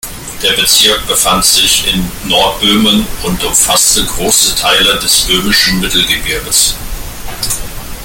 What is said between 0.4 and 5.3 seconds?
Der Bezirk befand sich in Nordböhmen und umfasste große Teile des